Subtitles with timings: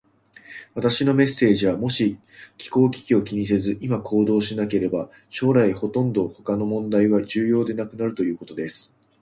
[0.73, 2.17] 私のメッセージは、もし
[2.57, 8.91] 気候危機を気にせず、今行動しなければ、将来ほとんど他の問題は重要ではなくなるということです。